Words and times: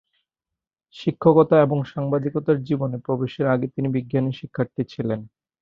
শিক্ষকতা 0.95 1.55
এবং 1.61 1.77
সাংবাদিকতার 1.85 2.57
জীবনে 2.63 2.97
প্রবেশের 3.05 3.47
আগে 3.47 3.67
তিনি 3.67 3.87
বিজ্ঞানের 3.95 4.37
শিক্ষার্থী 4.39 4.81
ছিলেন। 4.93 5.19